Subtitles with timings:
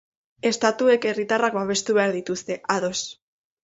[0.49, 3.09] Estatuek herritarrak babestu behar dituzte, ados.